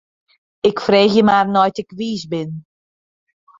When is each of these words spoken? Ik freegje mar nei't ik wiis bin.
Ik 0.69 0.77
freegje 0.85 1.23
mar 1.27 1.45
nei't 1.53 1.81
ik 1.83 1.89
wiis 1.97 2.23
bin. 2.31 2.51